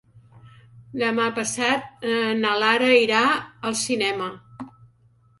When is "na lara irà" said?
2.39-3.19